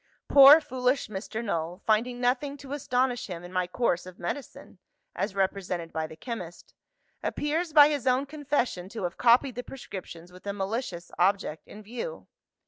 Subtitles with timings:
[0.27, 1.45] "Poor foolish Mr.
[1.45, 4.79] Null, finding nothing to astonish him in my course of medicine
[5.15, 6.73] as represented by the chemist
[7.21, 11.83] appears by his own confession, to have copied the prescriptions with a malicious object in
[11.83, 12.25] view.